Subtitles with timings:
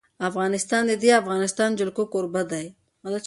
[0.29, 2.65] افغانستان د د افغانستان جلکو کوربه دی.